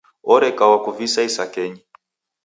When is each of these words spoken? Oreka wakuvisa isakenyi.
Oreka 0.33 0.63
wakuvisa 0.71 1.19
isakenyi. 1.29 1.81